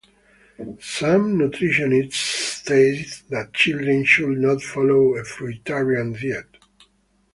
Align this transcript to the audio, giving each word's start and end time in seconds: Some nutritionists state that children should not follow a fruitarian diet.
Some 0.79 1.37
nutritionists 1.37 2.13
state 2.15 3.21
that 3.29 3.53
children 3.53 4.03
should 4.03 4.39
not 4.39 4.63
follow 4.63 5.13
a 5.15 5.23
fruitarian 5.23 6.19
diet. 6.19 6.57